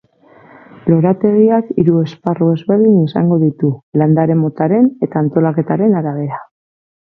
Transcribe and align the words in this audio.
Lorategiak 0.91 1.67
hiru 1.83 1.99
esparru 2.05 2.47
ezberdin 2.53 2.95
izango 3.03 3.37
ditu, 3.45 3.71
landare 4.03 4.39
motaren 4.41 4.89
eta 5.09 5.23
antolaketaren 5.27 6.01
arabera. 6.01 6.43